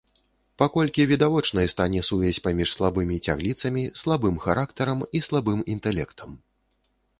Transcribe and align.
Паколькі 0.59 1.03
відавочнай 1.11 1.67
стане 1.73 2.01
сувязь 2.07 2.39
паміж 2.47 2.73
слабымі 2.79 3.19
цягліцамі, 3.27 3.83
слабым 4.03 4.35
характарам 4.49 5.07
і 5.19 5.25
слабым 5.29 5.59
інтэлектам. 5.77 6.29